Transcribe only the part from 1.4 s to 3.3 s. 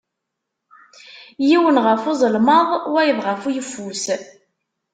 Yiwen ɣef uẓelmaḍ wayeḍ